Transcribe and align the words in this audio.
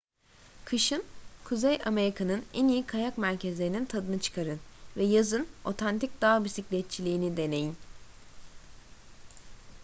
kışın 0.65 1.03
kuzey 1.45 1.79
amerika'nın 1.85 2.45
en 2.53 2.67
iyi 2.67 2.85
kayak 2.85 3.17
merkezlerinin 3.17 3.85
tadını 3.85 4.19
çıkarın 4.19 4.59
ve 4.97 5.03
yazın 5.03 5.47
otantik 5.65 6.21
dağ 6.21 6.43
bisikletçiliğini 6.45 7.37
deneyin 7.37 7.77